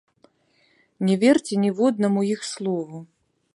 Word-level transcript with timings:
Не 1.09 1.17
верце 1.25 1.53
ніводнаму 1.65 2.25
іх 2.33 2.39
слову! 2.55 2.97